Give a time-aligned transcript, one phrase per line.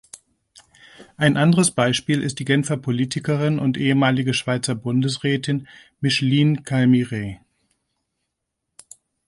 [1.15, 5.67] Ein anderes Beispiel ist die Genfer Politikerin und ehemalige Schweizer Bundesrätin
[5.99, 7.39] Micheline Calmy-Rey.